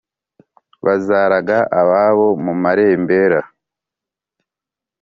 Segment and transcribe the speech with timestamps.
[0.85, 3.39] Bazaraga ababo mu marembera